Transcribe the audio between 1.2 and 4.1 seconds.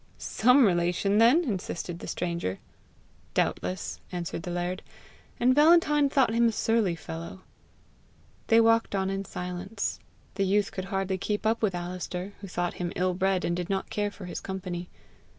insisted the stranger. "Doubtless,"